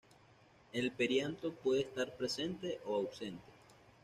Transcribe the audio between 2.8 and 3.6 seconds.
o ausente.